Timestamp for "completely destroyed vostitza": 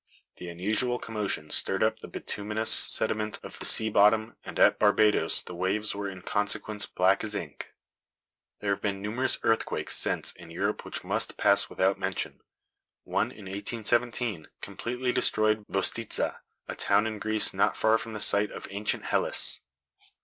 14.59-16.37